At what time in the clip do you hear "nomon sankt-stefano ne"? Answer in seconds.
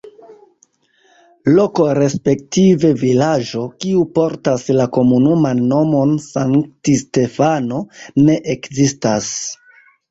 5.75-8.43